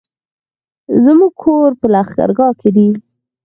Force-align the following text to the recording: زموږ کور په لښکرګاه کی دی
زموږ 1.03 1.31
کور 1.43 1.69
په 1.79 1.85
لښکرګاه 1.93 2.53
کی 2.59 2.69
دی 2.75 2.87